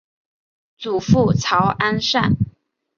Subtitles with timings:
[0.79, 2.35] 祖父曹安善。